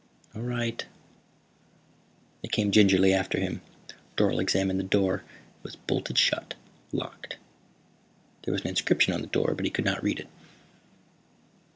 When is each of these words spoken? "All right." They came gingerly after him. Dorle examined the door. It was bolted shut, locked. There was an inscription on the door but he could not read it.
"All 0.33 0.41
right." 0.41 0.83
They 2.41 2.47
came 2.47 2.71
gingerly 2.71 3.13
after 3.13 3.39
him. 3.39 3.61
Dorle 4.17 4.41
examined 4.41 4.79
the 4.79 4.83
door. 4.83 5.17
It 5.17 5.23
was 5.61 5.75
bolted 5.75 6.17
shut, 6.17 6.55
locked. 6.91 7.37
There 8.41 8.51
was 8.51 8.61
an 8.61 8.69
inscription 8.69 9.13
on 9.13 9.21
the 9.21 9.27
door 9.27 9.53
but 9.53 9.63
he 9.65 9.69
could 9.69 9.85
not 9.85 10.01
read 10.01 10.19
it. 10.19 10.27